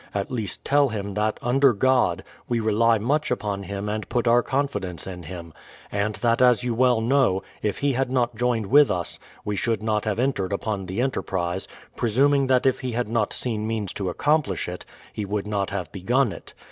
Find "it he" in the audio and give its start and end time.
14.67-15.23